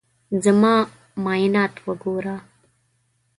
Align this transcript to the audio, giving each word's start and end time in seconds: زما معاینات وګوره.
زما 0.43 0.75
معاینات 1.23 1.73
وګوره. 1.85 2.35